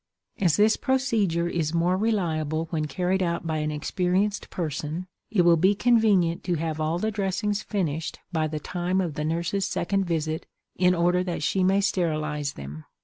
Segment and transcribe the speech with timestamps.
[0.39, 5.57] As this procedure is more reliable when carried out by an experienced person it will
[5.57, 10.05] be convenient to have all the dressings finished by the time of the nurse's second
[10.05, 12.85] visit, in order that she may sterilize them.